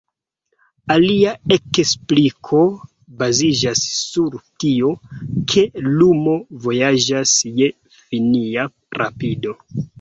[0.93, 2.61] Alia ekspliko
[3.19, 4.91] baziĝas sur tio,
[5.53, 8.71] ke lumo vojaĝas je finia
[9.05, 9.59] rapido.